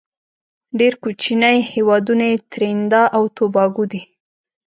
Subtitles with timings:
[0.79, 4.01] ډیر کوچینی هیوادونه یې تريندا او توباګو دی.